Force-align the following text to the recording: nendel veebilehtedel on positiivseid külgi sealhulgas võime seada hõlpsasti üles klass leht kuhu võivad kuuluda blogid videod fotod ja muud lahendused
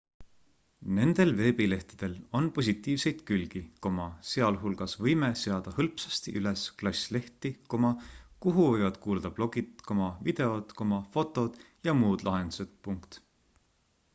nendel 0.99 1.31
veebilehtedel 1.39 2.13
on 2.39 2.47
positiivseid 2.55 3.19
külgi 3.31 3.61
sealhulgas 4.29 4.95
võime 5.09 5.29
seada 5.43 5.73
hõlpsasti 5.77 6.33
üles 6.41 6.63
klass 6.81 7.03
leht 7.17 7.49
kuhu 7.75 8.65
võivad 8.71 8.99
kuuluda 9.05 9.33
blogid 9.41 9.85
videod 10.31 10.75
fotod 11.17 11.61
ja 11.91 11.99
muud 12.01 12.27
lahendused 12.31 13.23